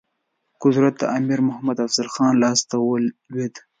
قدرت 0.63 0.93
د 0.97 1.03
امیر 1.17 1.39
محمد 1.47 1.77
افضل 1.85 2.07
خان 2.13 2.33
لاسته 2.43 2.75
ولوېد. 2.79 3.53